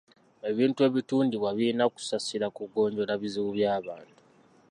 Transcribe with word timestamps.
Ebintu 0.49 0.79
ebitundibwa 0.87 1.49
birina 1.57 1.85
kussa 1.93 2.17
ssira 2.21 2.47
ku 2.55 2.61
kugonjoola 2.65 3.13
bizibu 3.21 3.49
by'abantu. 3.57 4.15